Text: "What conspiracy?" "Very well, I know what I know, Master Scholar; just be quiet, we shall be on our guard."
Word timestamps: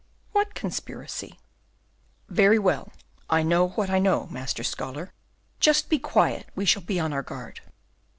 "What 0.31 0.55
conspiracy?" 0.55 1.37
"Very 2.27 2.57
well, 2.57 2.91
I 3.29 3.43
know 3.43 3.67
what 3.67 3.91
I 3.91 3.99
know, 3.99 4.25
Master 4.31 4.63
Scholar; 4.63 5.13
just 5.59 5.89
be 5.89 5.99
quiet, 5.99 6.49
we 6.55 6.65
shall 6.65 6.81
be 6.81 6.99
on 6.99 7.13
our 7.13 7.21
guard." 7.21 7.61